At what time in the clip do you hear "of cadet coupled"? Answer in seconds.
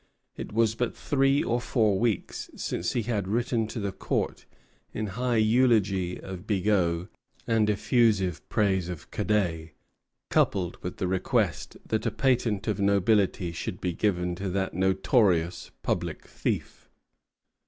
8.89-10.77